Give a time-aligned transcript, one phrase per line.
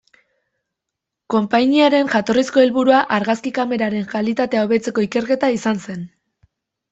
[1.33, 6.03] Konpainiaren jatorrizko helburua argazki kameraren kalitatea hobetzeko ikerketa izan zen.